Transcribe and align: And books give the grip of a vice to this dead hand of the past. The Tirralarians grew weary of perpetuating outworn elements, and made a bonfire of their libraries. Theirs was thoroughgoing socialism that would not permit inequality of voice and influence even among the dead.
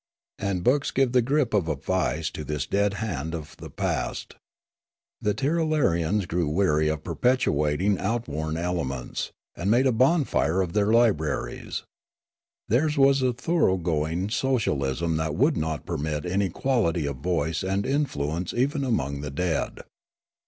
And 0.39 0.63
books 0.63 0.89
give 0.89 1.11
the 1.11 1.21
grip 1.21 1.53
of 1.53 1.67
a 1.67 1.75
vice 1.75 2.31
to 2.31 2.43
this 2.43 2.65
dead 2.65 2.95
hand 2.95 3.35
of 3.35 3.55
the 3.57 3.69
past. 3.69 4.33
The 5.21 5.35
Tirralarians 5.35 6.27
grew 6.27 6.47
weary 6.49 6.87
of 6.87 7.03
perpetuating 7.03 7.99
outworn 7.99 8.57
elements, 8.57 9.31
and 9.55 9.69
made 9.69 9.85
a 9.85 9.91
bonfire 9.91 10.59
of 10.61 10.73
their 10.73 10.91
libraries. 10.91 11.83
Theirs 12.67 12.97
was 12.97 13.21
thoroughgoing 13.37 14.31
socialism 14.31 15.17
that 15.17 15.35
would 15.35 15.55
not 15.55 15.85
permit 15.85 16.25
inequality 16.25 17.05
of 17.05 17.17
voice 17.17 17.61
and 17.61 17.85
influence 17.85 18.55
even 18.55 18.83
among 18.83 19.21
the 19.21 19.29
dead. 19.29 19.81